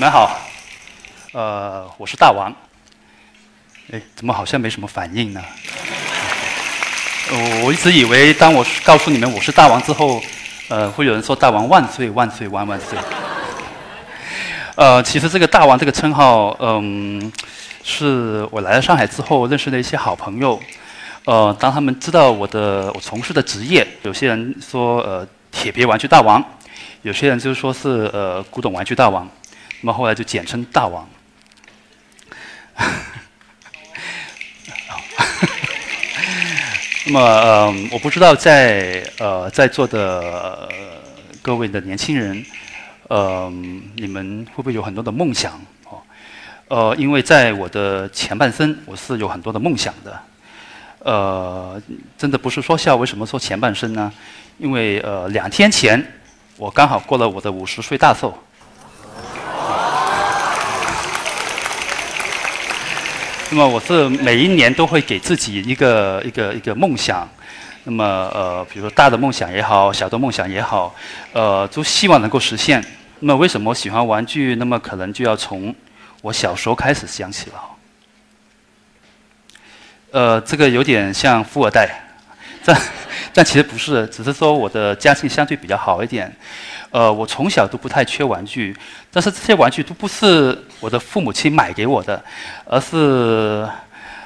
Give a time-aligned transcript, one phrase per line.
[0.00, 0.34] 你们好，
[1.34, 2.50] 呃，我是大王。
[3.92, 5.42] 哎，怎么好像没什么反应呢？
[7.30, 10.18] 我我一直以为，当我告诉你们我是大王之后，
[10.70, 12.96] 呃，会有人说“大王万岁万岁万万岁”。
[14.76, 17.30] 呃，其实这个“大王”这个称号，嗯，
[17.84, 20.58] 是我来了上海之后认识的一些好朋友。
[21.26, 26.42] 呃，当他们知道我的我从事的职业，有些人说呃铁皮玩具大王，
[27.02, 29.28] 有些人就说是呃古董玩具大王，
[29.80, 31.08] 那么后来就简称大王。
[37.06, 40.68] 那么，呃，我不知道在呃在座的
[41.42, 42.44] 各位的年轻人，
[43.08, 43.50] 呃，
[43.96, 45.60] 你们会不会有很多的梦想？
[45.84, 46.00] 哦，
[46.68, 50.22] 呃，因为在我的前半生，我是有很多的梦想的。
[51.00, 51.82] 呃，
[52.18, 54.12] 真的不是说笑，为什么说前半生呢？
[54.58, 56.20] 因为呃，两天前
[56.58, 58.38] 我刚好过了我的五十岁大寿。
[63.52, 67.28] 那么我是每一年都会给自己一个一个一个梦想，
[67.82, 70.94] 那么呃，比如说大的梦想也好，小的梦想也好，
[71.32, 72.80] 呃，都希望能够实现。
[73.18, 74.54] 那么为什么喜欢玩具？
[74.54, 75.74] 那么可能就要从
[76.22, 77.56] 我小时候开始想起了。
[80.12, 81.90] 呃，这个有点像富二代，
[82.62, 82.72] 这
[83.32, 86.34] 但其实不是，只是说我的家境相对比较好一点。
[86.90, 88.76] 呃，我从小都不太缺玩具，
[89.12, 92.20] 但是这些玩具都不是我的父母亲买给我的，
[92.64, 93.64] 而是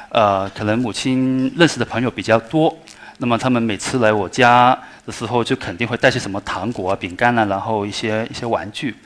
[0.09, 2.75] 呃，可能母亲认识的朋友比较多，
[3.19, 8.97] 那么他们每次来我家的时候，就肯定会带些什么糖果啊、饼干啊，然后一些一些玩具。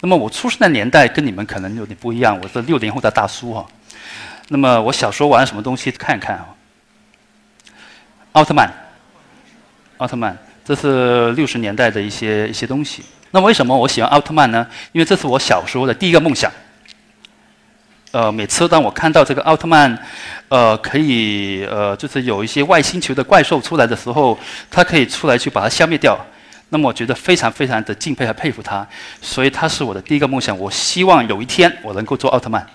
[0.00, 3.64] 那么我出生的年代跟你们可能有点不一样，我是六零后的大叔哈。
[4.48, 5.92] 那么我小时候玩什么东西？
[5.92, 6.48] 看一看啊，
[8.32, 8.68] 奥特曼，
[10.04, 10.36] 奥特曼。
[10.62, 13.02] 这是六十年代的一些一些东西。
[13.30, 14.66] 那为什么我喜欢奥特曼呢？
[14.92, 16.52] 因为这是我小时候的第一个梦想。
[18.12, 19.98] 呃，每次当我看到这个奥特曼，
[20.48, 24.38] 呃，可以呃，就是有一些外星球的怪兽出来的时候，
[24.70, 26.18] 他可以出来去把它消灭掉。
[26.68, 28.86] 那么我觉得非常非常的敬佩和佩服他，
[29.22, 30.56] 所以他是我的第一个梦想。
[30.58, 32.66] 我希望有一天我能够做奥特曼。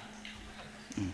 [0.97, 1.05] 嗯。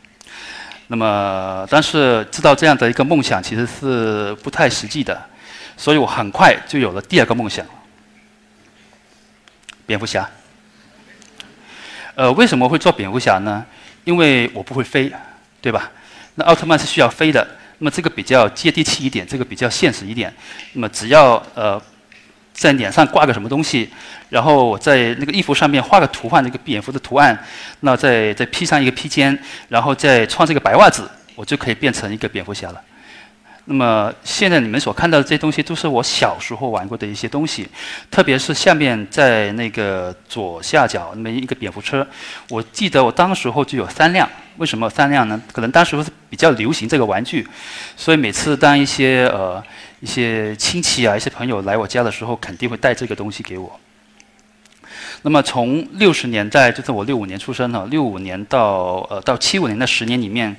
[0.88, 5.20] 那么，但是知道这样的一个梦想其实是不太实际的。
[5.78, 7.66] 所以我很快就有了第二个梦想，
[9.86, 10.30] 蝙蝠侠。
[12.16, 13.66] 呃，为什么会做蝙蝠侠呢？
[14.06, 15.12] 因为我不会飞，
[15.60, 15.92] 对吧？
[16.36, 17.46] 那奥特曼是需要飞的，
[17.80, 20.34] 那么这个比较接地气一点，这个比较现实一点。
[20.74, 21.82] 那么只要呃
[22.54, 23.90] 在脸上挂个什么东西，
[24.30, 27.38] 然后我在那个衣服上面画个图案，那个蝙蝠的图案，
[27.82, 29.38] 那再再披上一个披肩，
[29.68, 32.82] 然后再穿这个白袜子，我就可以变成一个蝙蝠侠了。
[33.68, 37.68] 那么现在你们所看到的这些东西，都是我小时候玩过的一些东西，
[38.12, 42.06] 特别是下面在那个左下角那么一个蝙蝠车，
[42.50, 44.30] 我记得我当时候就有三辆。
[44.58, 45.42] 为什么三辆呢？
[45.52, 47.46] 可能当时候是比较流行这个玩具，
[47.98, 49.62] 所以每次当一些呃
[50.00, 53.80] 一些亲戚啊、一些朋友来我家的时候，肯定会带这个东西给我。
[55.24, 60.56] 那么从六十年代，就是我六五年出生的，六五年到呃到七五年的十年里面，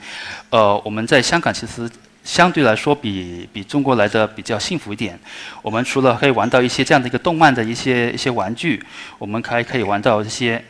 [0.51, 1.89] 呃我们在香港其实。
[2.27, 5.17] 相对来说，比比中国来的比较幸福一点。
[5.63, 8.83] 我们除了可以玩到一些这样的一个动漫的一些一些玩具，
[9.17, 10.63] 我们还可以玩到一些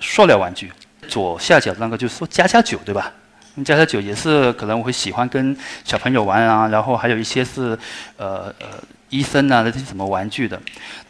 [0.00, 0.72] 塑料玩具。
[1.06, 3.12] 左下角那个就是说家家酒，对吧？
[3.62, 6.66] 家家酒也是可能我会喜欢跟小朋友玩啊。
[6.68, 7.78] 然后还有一些是
[8.16, 10.58] 呃呃医生啊那些什么玩具的。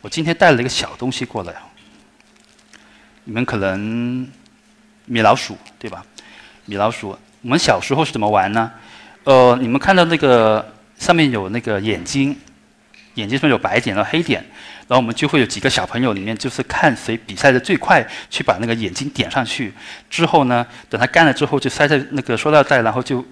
[0.01, 1.55] 我今天带了一个小东西过来，
[3.23, 4.29] 你们可能
[5.07, 6.05] 米老鼠对吧？
[6.65, 8.73] 米老鼠，我们小时候是怎么玩呢？
[9.25, 12.37] 呃，你们看到那个上面有那个眼睛，
[13.15, 14.45] 眼睛上面有白点和黑点，
[14.89, 19.73] 然后我们就会有几个小朋友里面，就是看谁比赛的最快，去把那个眼睛点上去。
[20.11, 23.25] 之后呢，等它干了之后，就塞在那个塑料袋，然后就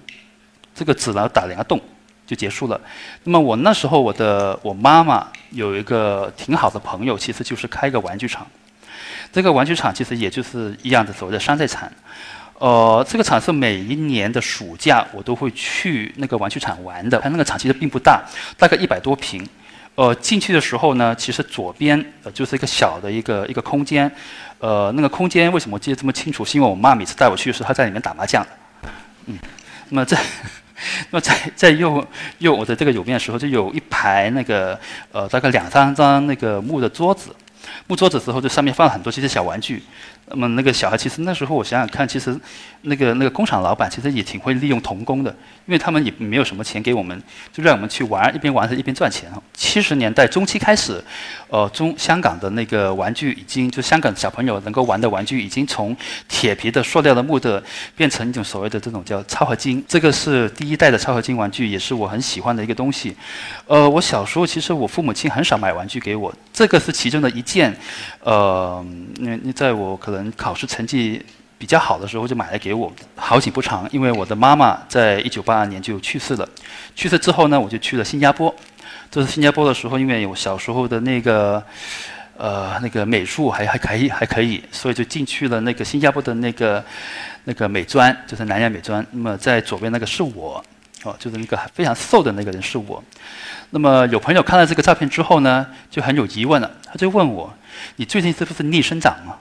[0.73, 1.77] 这个纸然后打两个洞，
[2.25, 2.79] 就结束了。
[3.25, 8.47] 那么我那时候我的我妈妈有一个挺好的朋友，其实就是开一个玩具厂。
[9.33, 11.91] 这个玩具厂其实也就是一样的所谓的山寨厂。
[12.61, 17.17] 呃，这个厂是每一年的暑假我都会去那个玩具厂玩的。
[17.17, 18.23] 它那个厂其实并不大，
[18.55, 19.43] 大概一百多平。
[19.95, 24.09] 呃，进去的时候呢，其实左边呃就是一个小的一个一个空间。
[24.59, 26.45] 呃，那个空间为什么记得这么清楚？
[26.45, 28.45] 是因为我妈每次带我去的时候，她在里面打麻将。
[29.25, 29.39] 嗯，
[29.89, 30.21] 那么在
[31.09, 32.07] 那么在 在右
[32.37, 34.79] 右我的这个右边的时候，就有一排那个
[35.11, 37.35] 呃大概两三张那个木的桌子。
[37.87, 39.83] 木桌子之后，这上面放了很多这些小玩具。
[40.31, 42.35] 那么那个小孩其实那时候我想想看，其实
[42.81, 45.29] 那个那个工厂老板其实也挺会利用童工的，
[45.65, 49.29] 因为他们也没有什么钱给我们，就让我们去玩，一边玩着一边赚钱。
[49.53, 51.03] 七十年代中期开始，
[51.49, 55.95] 呃，中香港的那个玩具已经就香港小朋友能够玩的玩具已经从
[56.27, 57.63] 铁皮的、塑料的、木的
[57.95, 59.83] 变成一种所谓的这种叫超合金。
[59.87, 63.15] 这个是第一代的超合金玩具，也是我很喜欢的一个东西。
[63.67, 67.75] 呃，我小时候其实我父母亲很少买玩具给我，这个是其中的一件。
[68.23, 68.85] 呃，
[69.19, 71.23] 那那在我可能考试成绩
[71.57, 72.91] 比较好的时候就买来给我。
[73.15, 76.47] 好景不长，因为我的妈妈在一九八二年就去世了。
[76.95, 78.53] 去世之后呢，我就去了新加坡。
[79.09, 81.63] 这是新加坡的时候，因为我小时候的那个
[82.37, 86.83] 呃那个美术还还可以还可以，所以就进去了那个新加坡的那个
[87.43, 89.05] 那个美专，就是南洋美专。
[89.11, 90.63] 那么在左边那个是我，
[91.03, 93.03] 哦，就是那个非常瘦的那个人是我。
[93.71, 97.53] 那么有朋友看到这个照片之后呢，就很有疑问了，他就问我。
[97.97, 99.37] 你最近是不是逆生长了？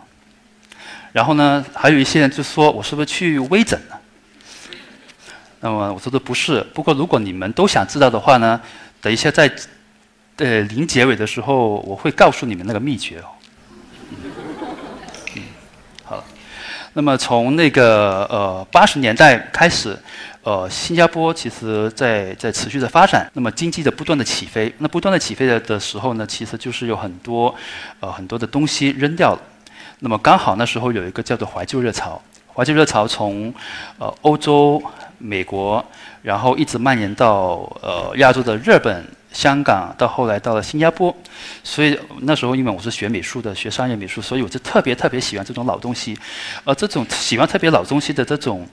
[1.12, 4.00] 然后呢，还有一些人就说我是不是去微整了？
[5.60, 6.64] 那么我说的不是。
[6.72, 8.60] 不过如果你们都想知道的话呢，
[9.00, 9.50] 等一下在
[10.36, 13.26] 呃临结尾的时候，我会告诉你们那个秘诀哦。
[15.36, 15.42] 嗯，
[16.04, 16.24] 好。
[16.92, 19.98] 那么从那个呃八十年代开始。
[20.42, 27.54] 呃，新加坡其实在在持续的发展，那么经济的不断的起飞，那不断的起飞的的时候呢，其实就是有很多
[28.00, 29.40] 呃很多的东西扔掉了，
[30.00, 32.20] 那么刚好那时候有一个叫做怀旧热潮，
[32.52, 33.54] 怀旧热潮从
[33.98, 34.82] 呃欧洲、
[35.18, 35.84] 美国，
[36.22, 39.06] 然后一直蔓延到呃亚洲的日本。
[39.32, 41.16] 香港到后来到了新加坡，
[41.62, 46.18] 所以那时候因为我是学美术的，学商业美术，所以我就特别特别喜欢这种老东西，
[46.64, 48.66] 而这种喜欢特别老东西的这种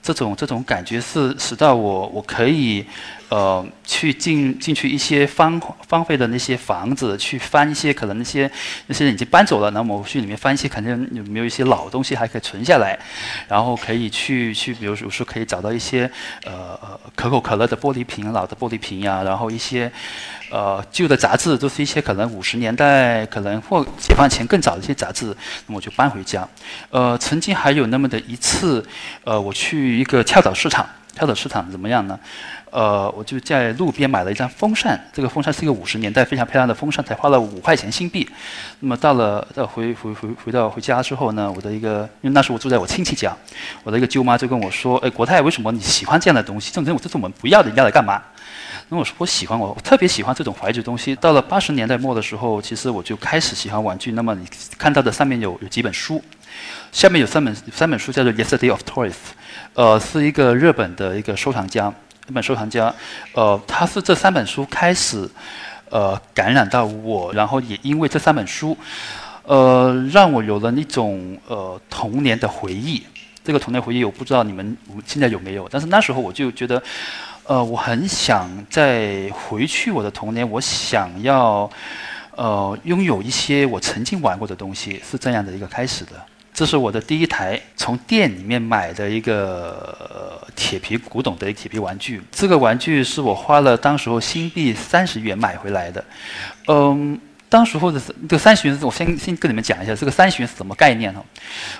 [0.00, 2.86] 这种这种感觉是使到我我可以。
[3.28, 8.50] 呃，去进进去一些荒荒废的那些房子，去翻一些可能那些
[8.86, 12.98] 那些人已经搬走了，那么我去里面翻一些，肯定有没有一些老东西还可以存下来，
[13.48, 16.10] 然后可以去去，比如说可以找到一些
[16.44, 16.78] 呃
[17.16, 19.90] 可口可乐的玻璃瓶，老的玻璃瓶呀，然后一些
[20.50, 25.26] 呃旧的杂志，都是一些可能五十年代可能或解放前更早的一些杂志，
[25.66, 26.46] 那么我就搬回家。
[26.90, 28.84] 呃，曾经还有那么的一次，
[29.24, 32.18] 呃，我去一个跳蚤市场，跳蚤市场怎么样呢？
[32.74, 38.28] 呃，我就在路边买了一张风扇，这个风扇是一个五十年代非常漂亮的风扇，才花了五块钱新币。
[38.80, 43.32] 那么到了到回回回回到回家之后呢，我的一个，因为那时候我住在我亲戚家，
[43.84, 46.72] 我的一个舅妈就跟我说：“哎，国泰，为什么你喜欢这样的东西？
[46.72, 48.20] 这种东西这是我们不要的，你要来干嘛？”
[48.90, 51.14] 那我说我喜欢，我特别喜欢这种怀旧东西。
[51.14, 54.10] 到了八十年代末的时候，其实我就开始喜欢玩具。
[54.10, 54.44] 那么你
[54.76, 56.20] 看到的上面有有几本书，
[56.90, 59.10] 下面有三本三本书叫做《Yesterday of Toys》，
[59.74, 61.94] 呃，是一个日本的一个收藏家。
[62.26, 62.92] 一本收藏家，
[63.34, 65.28] 呃，他是这三本书开始，
[65.90, 68.76] 呃，感染到我，然后也因为这三本书，
[69.42, 73.04] 呃，让我有了那种呃童年的回忆。
[73.44, 74.74] 这个童年回忆我不知道你们
[75.04, 76.82] 现在有没有，但是那时候我就觉得，
[77.44, 81.70] 呃，我很想再回去我的童年，我想要，
[82.36, 86.12] 呃，拥有一些我曾经玩过的东西，是这样的一个开始的。
[86.54, 92.22] 这是我的第一台从店里面买的一个铁皮古董的铁皮玩具。
[92.30, 96.04] 这个玩具是我花了当时候新币三十元买回来的，
[96.68, 97.20] 嗯。
[97.48, 101.24] 当时候的这个三十，我先先跟你们讲一下这个三十是什么概念呢？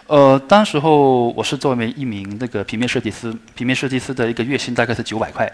[0.07, 5.51] 呃，当时候我是作为一名那个平面设计师，平面设计师的一个月薪大概是九百块，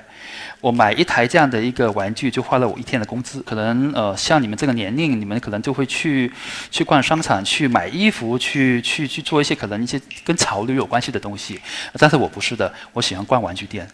[0.60, 3.40] 我买一台这样的一个玩具就花了我一天的工资。
[3.42, 6.30] 可能呃，像你们这个年龄，你们可能就会去
[6.70, 11.58] 去逛商场，去买衣服，去去去做一些可能一些跟潮流有关系的东西。
[11.96, 13.88] 但是我不是的，我喜欢逛玩具店，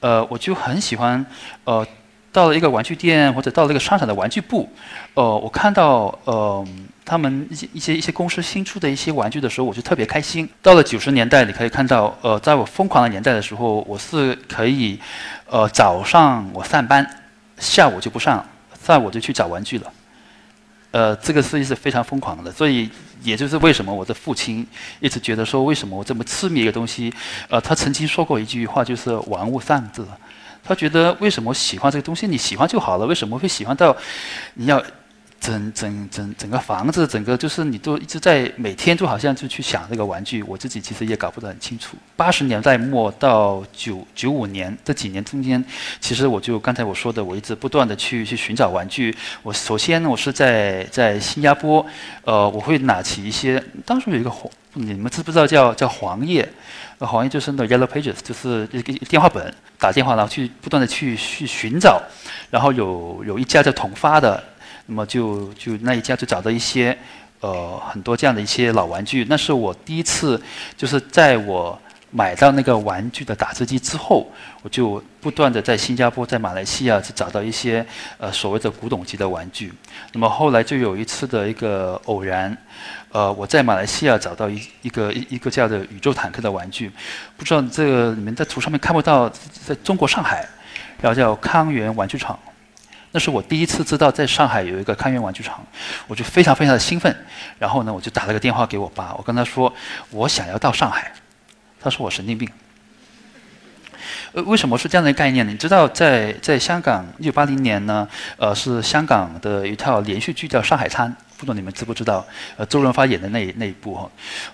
[0.00, 1.24] 呃，我就很喜欢
[1.62, 1.86] 呃。
[2.30, 4.68] 到了一个玩具店，或者到了一个商场的玩具部，
[5.14, 6.66] 呃，我看到呃
[7.04, 10.48] 他们一些一些一些公司新出的一些玩具的时候，我就特别开心。
[10.60, 15.00] 到了九十年代，你可以看到，呃，在我疯狂的年代的时候，我是可以，
[15.46, 17.04] 呃，早上我上班，
[17.58, 18.46] 下午就不上，
[18.84, 19.92] 下午就去找玩具了。
[20.90, 22.90] 呃，这个事情是非常疯狂的，所以
[23.22, 24.66] 也就是为什么我的父亲
[25.00, 27.12] 一直觉得说，为什么我这么痴迷一个东西？
[27.48, 30.02] 呃，他曾经说过一句话，就是“玩物丧志”。
[30.64, 32.26] 他觉得为什么喜欢这个东西？
[32.26, 33.96] 你喜欢就好了，为什么会喜欢到
[34.54, 34.82] 你要
[35.40, 40.42] 整整整整个房子，整个就是你都一直在每天都好像就去想这个玩具？
[40.42, 41.96] 我自己其实也搞不得很清楚。
[42.16, 45.64] 八十年代末到九九五年这几年中间，
[46.00, 49.16] 其实我就刚才我说的，我一直不断的去去寻找玩具。
[49.44, 51.86] 我首先我是在在新加坡，
[52.24, 56.46] 呃，我会拿起一些，当时有一个黄，你们知不知道叫叫黄页
[56.98, 57.06] 呃？
[57.06, 59.54] 黄页就是那 Yellow Pages，就是一个电话本。
[59.80, 62.02] 打电话，然后去不断的去去寻找，
[62.50, 64.42] 然后有有一家叫同发的，
[64.86, 66.98] 那么就就那一家就找到一些
[67.38, 69.24] 呃很多这样的一些老玩具。
[69.28, 70.42] 那是我第一次，
[70.76, 74.28] 就是在我买到那个玩具的打字机之后，
[74.62, 77.86] 我就不断的在新加坡、在马来西亚去找到一些
[78.16, 79.72] 呃所谓的古董级的玩具。
[80.12, 82.56] 那么后来就有一次的一个偶然，
[83.10, 86.92] 呃，我在马来西亚找到一一个一一个叫做宇宙坦克的玩具，
[87.36, 89.28] 不知道这个你们在图上面看不到，
[89.66, 90.46] 在中国上海，
[91.00, 92.38] 然后叫康源玩具厂。
[93.10, 95.64] 那是我第一次知道在上海有一个康源玩具厂，
[96.06, 97.16] 我就非常非常的兴奋。
[97.58, 99.72] 然后呢，我就打了个电话给我爸，我跟他说
[100.10, 101.10] 我想要到上海。
[101.80, 102.46] 他说我神经病。
[104.42, 105.52] 为什么是这样的概念呢？
[105.52, 111.10] 你知道，在在香港，一九八零年呢，呃，是香港的一套连续剧叫《上海滩》。
[111.38, 112.26] 不懂你们知不知道？
[112.56, 114.10] 呃，周润发演的那那一部哈，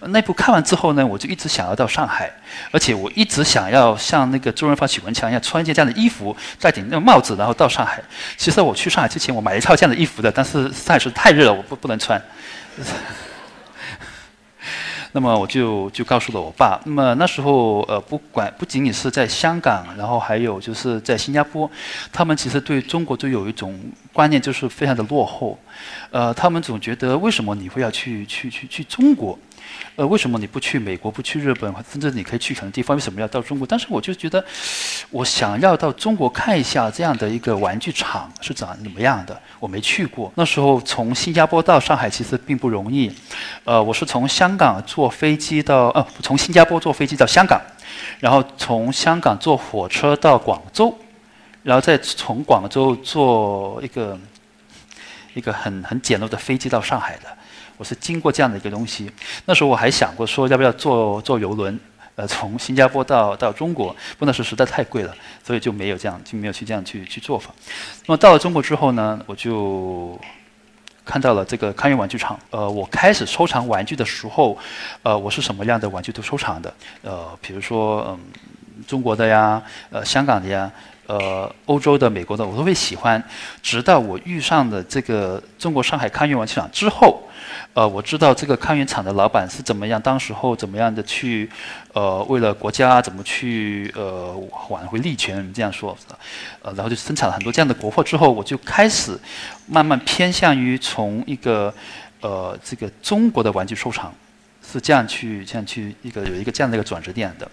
[0.08, 2.30] 那部看完之后呢，我就一直想要到上海，
[2.70, 8.02] 而且我一直想要像那个周润发、许文强一样，穿一件这样的衣服，戴顶那个帽子，然后到上海。
[8.36, 12.20] 其实我去上海之前，我买一套这样的衣服的，但是上海是太热了，我不不能穿。
[15.16, 16.80] 那么我就就告诉了我爸。
[16.84, 21.70] 那么那时候呃，不管不仅仅是在香港，然后还有就是在新加坡，
[22.12, 23.78] 他们其实对中国就有一种
[24.12, 25.56] 观念，就是非常的落后。
[26.10, 29.38] 呃，他们总觉得为什么你会要去去去去中国？
[29.96, 32.96] 呃，为什么你不去美国，不去日本，甚至你可以去很多地方？
[32.96, 33.66] 为什么要到中国？
[33.66, 34.44] 但是我就觉得，
[35.10, 39.40] 我想要到中国看一下这样的一个玩具厂是长怎么样的。
[39.60, 40.32] 我没去过。
[40.34, 43.12] 那时候从新加坡到上海其实并不容易。
[43.62, 47.60] 呃，我是从香港坐飞机到，呃，从新加坡坐飞机到香港，
[48.18, 50.92] 然后从香港坐火车到广州，
[51.62, 54.18] 然后再从广州坐一个
[55.34, 57.28] 一个很很简陋的飞机到上海的。
[57.76, 59.10] 我是经过这样的一个东西，
[59.44, 61.78] 那时候我还想过说要不要坐坐游轮，
[62.14, 67.50] 呃， 从新加坡到到中国，不那时实在太贵了，所以就没有这样就没有去这样去去做法。
[68.06, 70.18] 那么到了中国之后呢，我就
[71.04, 72.38] 看到了这个康源玩具厂。
[72.50, 74.56] 呃，我开始收藏玩具的时候，
[75.02, 78.18] 呃，我是什么样的玩具都收藏的，呃，比如说嗯，
[78.86, 80.70] 中国的呀，呃，香港的呀。
[81.06, 83.22] 呃，欧洲的、美国的，我都会喜欢。
[83.60, 87.22] 直到我遇上了这个中国上海康源玩具厂之后，
[87.74, 91.50] 呃，我知道这个康源厂的老板是怎么样，当时候怎么样的去，
[91.92, 94.32] 呃，为了国家怎么去呃
[94.68, 95.96] 挽回利权，这样说，
[96.62, 98.00] 呃，然后就生产了很多这样的国货。
[98.02, 99.18] 之后，我就开始
[99.66, 101.74] 慢慢偏向于从一个
[102.20, 104.14] 呃这个中国的玩具收藏，
[104.64, 107.50] 是这样去这样去一个有一个这样的一个转折点的。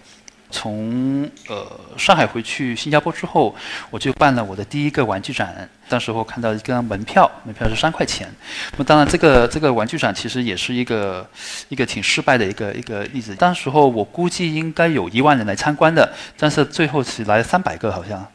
[0.52, 1.66] 从呃
[1.98, 3.56] 上海回去新加坡之后，
[3.90, 5.68] 我就办了我的第一个玩具展。
[5.90, 8.30] 当时候看到一张门票，门票是三块钱。
[8.78, 11.28] 那当然，这个这个玩具展其实也是一个
[11.68, 13.36] 一个挺失败的一个一个例子。
[13.36, 18.26] 当时候我估计应该有一万人来参观的，但是最后只来三百个，好像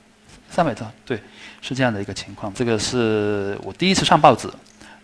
[0.51, 1.19] 三百张，对，
[1.63, 2.53] 是这样的一个情况。
[2.53, 4.49] 这个是我第一次上报纸。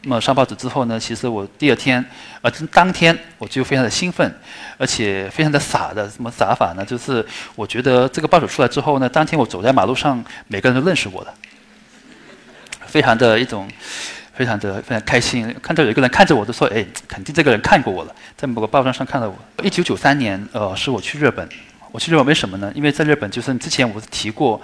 [0.05, 2.05] 那么上报纸之后呢，其实我第二天，
[2.41, 4.35] 呃，当天我就非常的兴奋，
[4.77, 6.85] 而且非常的傻的，什么傻法呢？
[6.85, 11.33] 就是我觉得这个报纸出来之后呢，当天我走在马路上，每个人都认识我了，
[12.85, 13.71] 非常的一种，
[14.35, 15.55] 非常的非常开心。
[15.63, 21.49] 看到有一个人看着我，都说：“哎，肯定这个人看过我了，在某个报章上看到我。”一九九三年，呃，是我去日本，
[21.93, 22.73] 我去日本为什么呢？
[22.75, 24.61] 因为在日本，就是之前我提过。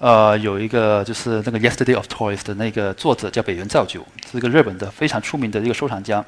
[0.00, 6.24] 呃，有一个就是那个《Yesterday of Toys》的那个作者叫北原造久，是一个日本的非常出名的一个收藏家。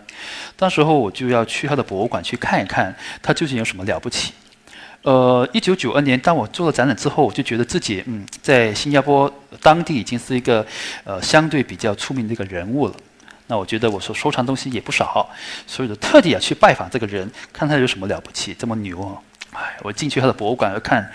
[0.56, 4.32] 当时候我就要去他的博物馆去看一看，他究竟有什么了不起。
[5.02, 10.66] 呃，一九九二年，当我做了展览之后，我就觉得自己嗯，在新加坡当地已经是一个
[11.04, 12.94] 呃相对比较出名的一个人物了。
[13.46, 15.30] 那我觉得我所收藏东西也不少，
[15.66, 19.14] 所以就特地要去拜访这个人，看他有什么了不起，这么牛啊！
[19.52, 21.10] 哎，我进去他的博物馆要看，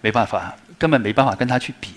[0.00, 0.54] 没办法。
[0.78, 1.88] 根本没办法跟他去比，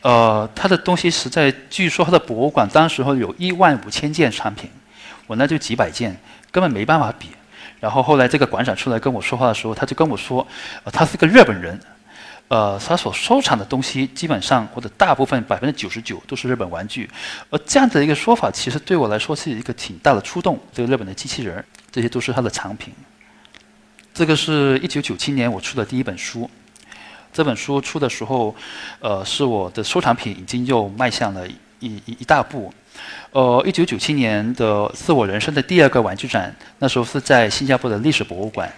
[0.00, 4.70] 呃，他的东西实在，据说他的博物馆当时候有一万五千件产品，
[5.26, 6.18] 我那就几百件，
[6.50, 7.28] 根本没办法比。
[7.80, 10.46] 然后后来这个馆长出来跟我说话的时候，他就跟我说，
[10.84, 11.78] 呃，他是个日本人，
[12.48, 17.10] 呃，他所收藏的东西基本上或者大部分百分之九十九都是日本玩具，
[17.50, 20.58] 而这样的一个说法其实对我来说是一个挺大的触动。
[20.72, 22.94] 这个日本的机器人，这些都是他的藏品。
[24.14, 26.48] 这个是一九九七年我出的第一本书。
[27.34, 28.54] 这本书出的时候，
[29.00, 31.46] 呃，是我的收藏品已经又迈向了
[31.80, 32.72] 一一一大步。
[33.32, 38.72] 呃，一九九七年的是我人生的第二个玩具展，那时候是在新加坡的历史博物馆。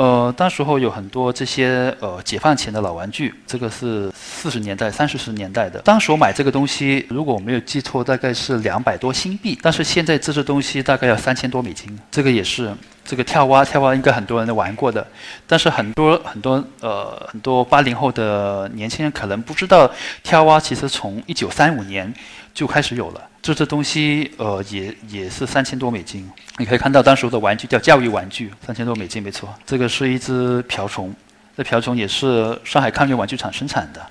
[0.00, 5.78] 呃，当时候有很多这些呃解放前的老玩具，这个是四十年代、三四十年代的。
[5.80, 9.58] 当时我买这个东西，如果我没有记错，大概是两百多新币。
[9.60, 11.98] 但是现在这只东西大概要三千多美金。
[12.10, 12.74] 这个也是。
[13.02, 15.04] 这个跳蛙，跳蛙应该很多人都玩过的，
[15.44, 19.90] 但是很多很多呃很多八零后的年轻人可能不知道，
[20.22, 22.14] 跳蛙其实从一九三五年
[22.52, 23.28] 就开始有了。
[23.42, 26.30] 这这东西呃也也是三千多美金。
[26.58, 29.54] 你可以看到当时的玩具叫教育玩具，三千多美金没错。
[29.64, 31.14] 这个是一只瓢虫，
[31.56, 34.06] 这瓢虫也是上海康源玩具厂生产的。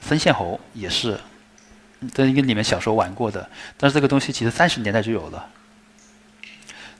[0.00, 1.20] 分线猴也是，
[2.14, 3.46] 这应该你们小时候玩过的，
[3.76, 5.46] 但是这个东西其实三十年代就有了。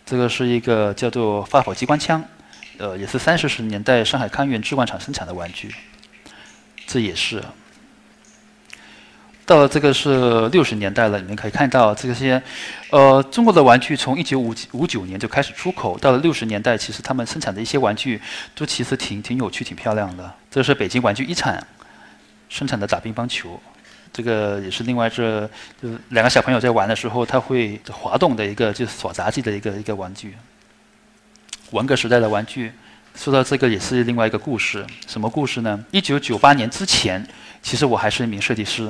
[0.04, 2.22] 这个是一个叫做发火机关枪，
[2.76, 5.74] 呃，也是三四十年代上海康源制罐厂生产的玩具。
[6.86, 7.42] 这也是。
[9.50, 12.40] 到了这个是六十年代了，你们可以看到这些，
[12.90, 18.22] 呃，中国的玩具从一九五五九年就开始出口，到了六十年代，其实他们生产的一些玩具
[18.54, 20.32] 都其实挺挺有趣、挺漂亮的。
[20.52, 21.60] 这是北京玩具一厂。
[22.48, 23.60] 生产的打乒乓球，
[24.12, 25.50] 这个也是另外这
[25.82, 30.36] 就是两个小朋友在玩的时候，他会滑动的一个就是锁杂技的一个一个玩具。
[31.72, 32.70] 文革时代的玩具，
[33.16, 34.86] 说到这个也是另外一个故事。
[35.08, 35.84] 什么故事呢？
[35.90, 37.26] 一九九八年之前，
[37.60, 38.88] 其实我还是一名设计师。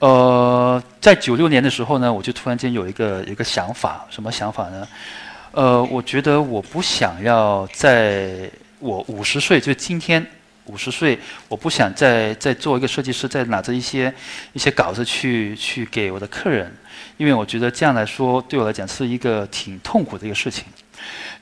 [0.00, 4.88] 呃，在九六年的时候呢，我就突然间有一个一个想法，什么想法呢？
[5.52, 10.26] 呃，我觉得我不想要在我五十岁，就今天。
[10.66, 14.12] 五十岁，我不想再再做一个设计师，再拿着一些
[14.52, 16.72] 一些稿子去去给我的客人，
[17.16, 20.66] 因为我觉得这样来说对我来讲是一个挺痛苦的一个事情。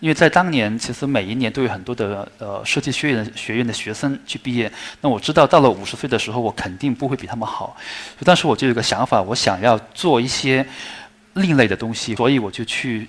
[0.01, 7.77] 因为在当年，其实每一年都有很多的呃设计学院学院的学生去毕业，那我知道到了五十岁的时候，我肯定不会比他们好。
[8.25, 10.67] 当时我就有个想法，我想要做一些
[11.35, 13.09] 另类的东西，所以我就去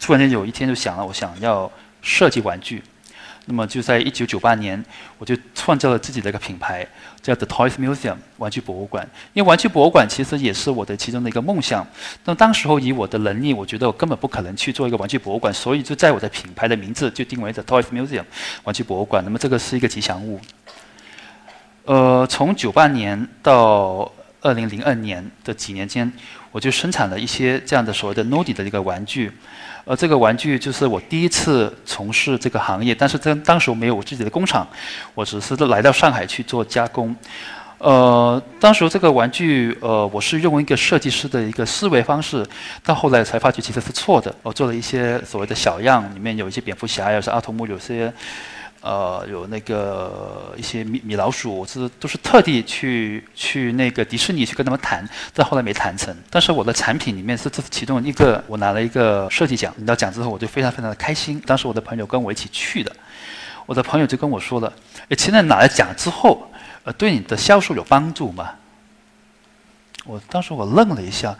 [0.00, 1.70] 突然间有一天就想了，我想要
[2.02, 2.82] 设计玩具。
[3.50, 4.84] 那么就在一九九八年，
[5.16, 6.86] 我就创造了自己的一个品牌，
[7.28, 9.06] 叫 The Toys Museum 玩具博物馆。
[9.34, 11.86] 因为玩具博物馆其实也是我的其中的一个梦想。
[12.24, 18.24] 那当时候以我的能力，我觉得我根本不可能去做一个玩具博物馆，所以就在我的品牌的名字就定为 The Toys Museum
[18.64, 19.22] 玩具博物馆。
[19.22, 20.40] 那么这个是一个吉祥物。
[21.84, 26.10] 呃，从九八年到二零零二年的几年间，
[26.50, 29.30] 我就生产了一些这样的所谓的 Nodi 的一个玩具。
[29.84, 34.66] 呃，这个玩具就是我第一次从事这个行业，但是在当时我没有我自己的工厂，
[35.14, 37.14] 我只是来到上海去做加工。
[37.78, 42.44] 呃，当时这个玩具，呃，我是用一个设计师的一个思维方式，
[42.84, 44.34] 到后来才发觉其实是错的。
[44.42, 48.12] 我做了一些所谓的小样，里面有一些蝙蝠侠，有些阿童木，有些。
[48.88, 56.16] 呃，有那个一些米米老鼠，是都是特地去去那个迪士尼去跟他们谈，但后来没谈成。
[56.30, 59.74] 但是我的产品里面是这其中一个，我拿了一个设计奖。
[59.76, 61.38] 拿到奖之后，我就非常非常的开心。
[61.44, 62.90] 当时我的朋友跟我一起去的，
[63.66, 64.72] 我的朋友就跟我说了
[65.10, 66.50] ：“哎，现在拿了奖之后，
[66.84, 68.52] 呃，对你的销售有帮助吗？”
[70.06, 71.36] 我当时我愣了一下，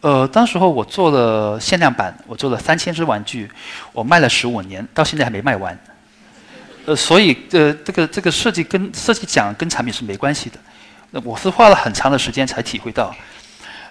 [0.00, 3.50] 呃，当时候我做了限量版，我做了三千只玩具，
[3.92, 5.78] 我卖了十五年，到现在还没卖完。
[6.86, 10.58] 呃，所以呃，这个这个设计跟设计奖跟产品是没关系的。
[11.10, 13.14] 那我是花了很长的时间才体会到，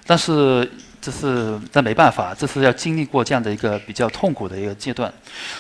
[0.05, 0.69] 但是。
[1.01, 5.09] 这是，但没办法，这是要经历过这样的一个比较痛苦的一个阶段。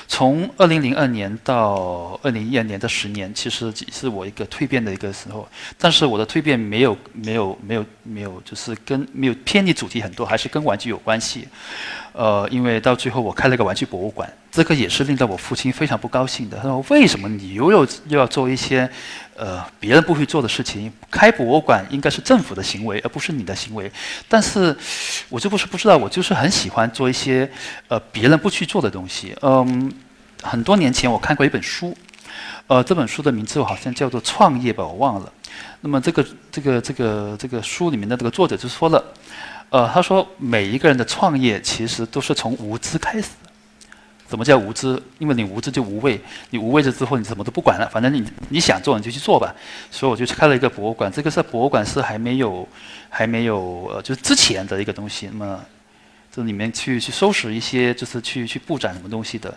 [0.05, 5.47] 从二零零二年到二零一二年的十年，其实是我一个蜕变的一个时候。
[5.77, 11.47] 但是我的蜕变没有没有没有没有，就是跟没有偏离主题很多，还是跟玩具有关系。
[12.11, 16.57] 呃，因为到最后我开了个玩具博物馆，这个也是令到我父亲非常不高兴的。
[16.57, 18.89] 他说：“为什么你又又又要做一些？”
[19.39, 23.89] 呃，别人不会做的事情，开博物馆应该是政府的行为，而不是你的行为。
[24.27, 24.75] 但是，
[25.29, 27.49] 我就不是不知道，我就是很喜欢做一些
[27.87, 29.33] 呃别人不去做的东西。
[29.41, 29.89] 嗯，
[30.43, 31.95] 很多年前我看过一本书，
[32.67, 35.31] 呃，这本书的名字我好像叫做《创业》吧，我忘了。
[35.79, 39.01] 那么这个这个这个这个书里面的这个作者就说了，
[39.69, 43.29] 呃，他说每一个人的创业其实都是从无知开始。
[44.27, 45.01] 怎么叫无知？
[45.17, 49.55] 因为你无知就无畏，你无畏了之后，你什么都不管了，反正你你想做你就去做吧。
[49.89, 52.67] 所以我就去开了一个博物馆，这个是博物馆是还没有
[53.09, 55.27] 还没有呃，就是之前的一个东西。
[55.31, 55.65] 那么
[56.31, 59.51] 这里面去去收拾一些，就是去去布展什么东西的。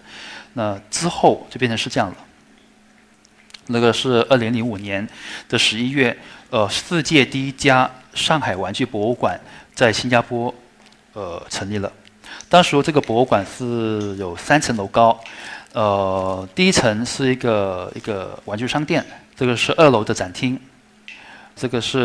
[0.54, 2.16] 那之后就变成是这样了。
[3.66, 5.06] 那个是二零零五年
[5.48, 6.16] 的十一月，
[6.50, 9.40] 呃，世界第一家上海玩具博物馆
[9.74, 10.52] 在新加坡
[11.12, 11.90] 呃成立了。
[12.48, 15.18] 当时这个博物馆是有三层楼高，
[15.72, 19.04] 呃，第一层是一个一个玩具商店，
[19.36, 20.58] 这个是二楼的展厅，
[21.56, 21.98] 这个是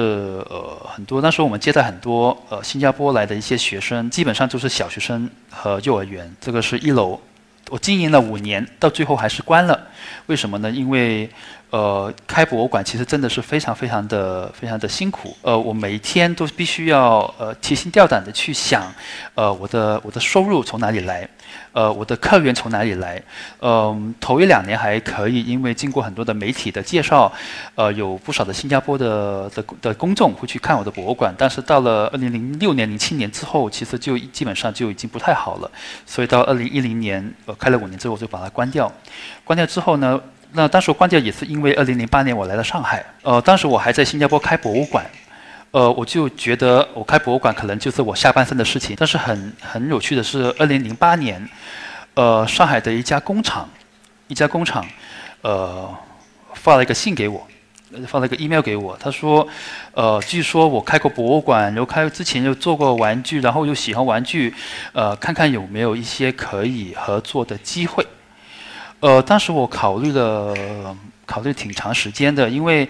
[0.50, 1.22] 呃很多。
[1.22, 6.34] 那时候我们接待很多呃新加坡来的一些学生，基本上都是小学生和幼儿园。
[6.40, 7.20] 这个是一楼，
[7.70, 9.88] 我经营了五年，到最后还是关了。
[10.28, 10.70] 为什么呢？
[10.70, 11.30] 因为
[11.70, 15.36] 呃，开博物馆其实真的是非常非常的非常的辛苦。
[15.42, 18.90] 呃，我每一天都必须要呃提心吊胆的去想，
[19.36, 21.28] 呃，我的我的收入从哪里来，
[21.72, 23.22] 呃，我的客源从哪里来。
[23.62, 27.32] 嗯，头一两年还可以，因为经过很多的媒体的介绍，
[27.76, 31.34] 呃，有不少的新加坡的的的公众会去看我的博物馆。
[31.38, 35.72] 但是到了二零零六年、零七年之后，其实就基本上就已经不太好了。
[36.06, 38.92] 所以到二零一零年，呃，开了五年之后我就把它关掉。
[39.44, 40.20] 关掉之后呢？
[40.54, 45.06] 那当时关掉也是因为二零零八年我来了上海，呃，当时我还在新加坡开博物馆，
[45.72, 48.96] 呃，我就觉得我开博物馆可能就是我下半生的事情。
[48.98, 51.48] 但是很很有趣的是，二零零八年，
[52.14, 53.70] 呃，上海的一家工厂，
[54.28, 54.86] 一家工厂，
[55.42, 55.94] 呃，
[56.54, 57.46] 发了一个信给我，
[58.08, 59.48] 发了一个 email 给我，他说，
[59.94, 64.54] 呃，据说我开过博物馆，然后开之前又做过玩具，然后又喜欢玩具，
[64.94, 68.06] 呃，看看有没有一些可以合作的机会。
[69.00, 70.56] 呃，当时我考虑了，
[71.26, 72.90] 考虑挺长时间的，因为，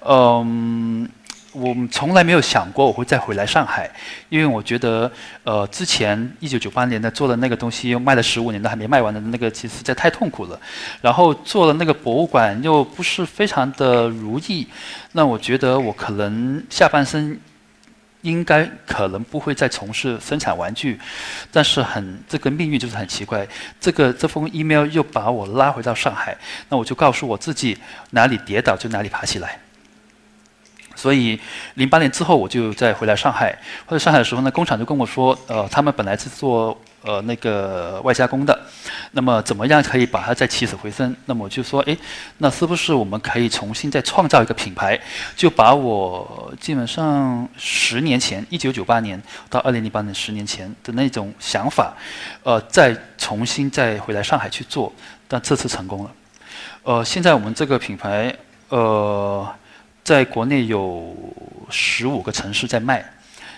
[0.00, 1.08] 嗯，
[1.56, 3.90] 我从来没有想过我会再回来上海，
[4.28, 5.10] 因为我觉得，
[5.42, 10.60] 呃，之前一九九八年的做的那个东西，又卖了十五年都还没卖完的那个，其实在太痛苦了。
[11.00, 14.66] 然后做了那个博物馆又不是非常的如意，
[15.12, 17.38] 那我觉得我可能下半生。
[18.22, 20.98] 应该可能不会再从事生产玩具，
[21.52, 23.46] 但是很这个命运就是很奇怪。
[23.78, 26.36] 这个这封 email 又把我拉回到上海，
[26.68, 27.78] 那我就告诉我自己，
[28.10, 29.60] 哪里跌倒就哪里爬起来。
[31.06, 31.38] 所以，
[31.74, 33.56] 零八年之后我就再回来上海。
[33.86, 38.58] 回来上海的时候呢，工厂就跟我说，呃，他们本来是做呃那个外加工的，
[39.12, 41.14] 那么怎么样可以把它再起死回生？
[41.26, 41.96] 那么我就说，哎，
[42.38, 45.00] 那是不是我们可以重新再创造一个品牌？
[45.36, 51.94] 就把我基本上十年前，一九九八年到二零零八年十年前的那种想法，
[52.42, 54.92] 呃，再重新再回来上海去做。
[55.28, 56.10] 但这次成功了。
[56.82, 58.34] 呃，现在我们这个品牌，
[58.70, 59.48] 呃。
[60.06, 61.16] 在国内有
[61.68, 63.04] 十五个城市在卖，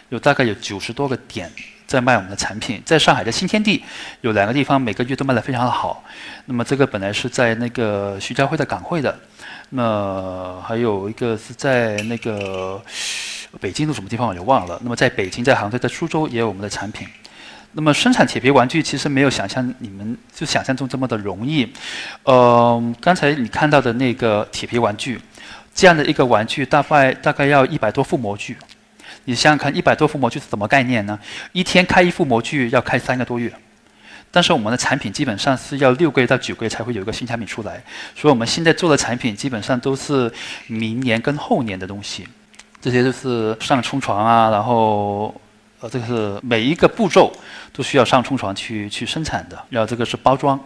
[0.09, 1.53] 有大概有九十多个点
[1.87, 2.83] 在卖我们的产品。
[2.87, 3.85] 在上海的新天地
[4.23, 6.03] 有两个地方，每个月都卖得非常的好。
[6.47, 9.15] 那么这个本来是在那个徐家汇的港汇的，
[9.69, 12.83] 那还有一个是在那个
[13.61, 14.81] 北京的什么地方我就忘了。
[14.83, 17.07] 那么在北京、在杭州、在苏州也有我们的产品。
[17.73, 21.71] 那么生产铁皮玩具其实没有想象你们就想象中这么的容易。
[22.23, 25.21] 呃，刚才你看到的那个铁皮玩具。
[25.79, 28.57] 这样的一个玩具大概大概要一百多副模具，
[29.27, 31.17] 你想想看，一百多副模具是什么概念呢？
[31.53, 33.49] 一天开一副模具要开三个多月，
[34.33, 37.81] 但是我们的产品基本上是要六个月到九个月才会有一个新产品出来，
[38.17, 40.29] 所以我们现在做的产品基本上都是
[40.67, 42.27] 明年跟后年的东西，
[42.81, 45.33] 这些都是上冲床啊，然后
[45.79, 47.33] 呃这个是每一个步骤
[47.73, 50.59] 都需要上冲床去去生产的，然后这个是包装。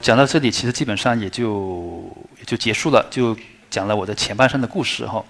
[0.00, 3.36] 讲到这里，其实基本上也就也就结束了，就。
[3.70, 5.22] 讲了我的前半生的故事哈，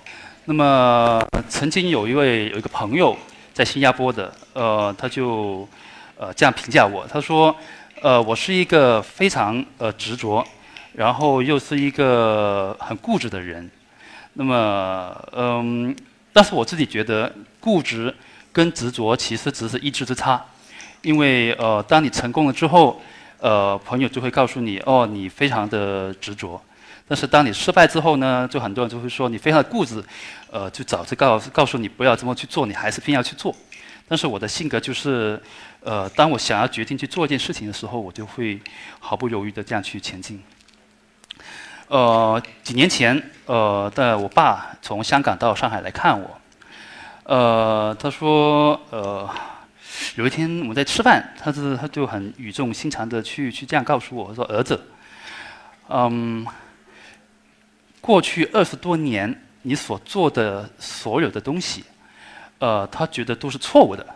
[0.45, 3.17] 那么曾经有一位有一个朋友
[3.53, 5.69] 在新加坡的，呃，他就
[6.17, 7.55] 呃这样评价我，他说，
[8.01, 10.47] 呃，我是一个非常呃执着，
[10.93, 13.69] 然后又是一个很固执的人，
[14.35, 15.95] 那么嗯，
[16.33, 18.15] 但是我自己觉得固执
[18.53, 20.41] 跟执着其实只是一字之差，
[21.03, 23.01] 因为呃，当你成功了之后，
[23.41, 26.61] 呃，朋友就会告诉你，哦，你非常的执着。
[27.09, 30.05] 但是当你失败之后呢，就很多人就会说你非常的固执，
[30.51, 33.57] 呃，就早就告告诉你不要这么去做，你还是偏要去做。
[34.07, 35.41] 但是我的性格就是，
[35.81, 38.61] 呃，当我想要决定去做一件事情的时候，我就会
[39.01, 40.43] 毫不犹豫的这样去前进。
[41.89, 46.39] 呃，几年前，呃，的我爸从香港到上海来看我，
[47.25, 49.29] 呃，他说，呃，
[50.17, 54.79] 有一天我们在吃饭，他是他就很语重心长的去去这样告诉我说，儿子，
[55.89, 56.47] 嗯。
[58.01, 61.85] 过去二十多年，你所做的所有的东西，
[62.59, 64.07] 呃，他觉得都是错误的。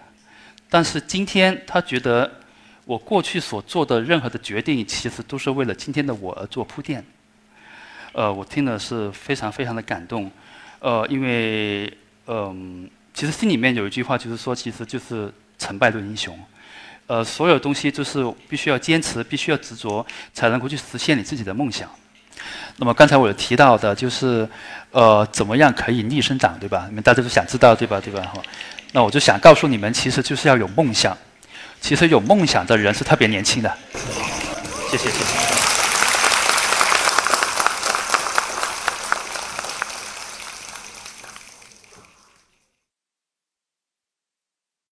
[0.69, 2.31] 但是今天，他觉得
[2.85, 7.05] 我过去所做的任何的决定，其实都是为了今天的我而做铺垫。
[8.13, 10.31] 呃，我听的是非常非常的感动。
[10.79, 11.93] 呃，因为，
[12.27, 16.39] 嗯，其实心里面有一句话，就是说，其实就是成败论英雄。
[17.07, 21.91] 呃，所有东西就是必须要坚持，必须要执着，才能够去实现你自己的梦想。
[22.77, 24.49] 那么刚才我有提到的，就是，
[24.91, 26.87] 呃，怎么样可以逆生长，对吧？
[26.89, 28.01] 你们大家都想知道，对吧？
[28.01, 28.21] 对吧？
[28.35, 28.41] 哈，
[28.93, 31.17] 那我就想告诉你们，其实就是要有梦想。
[31.81, 33.73] 其实有梦想的人是特别年轻的。
[34.91, 35.62] 谢谢，谢谢。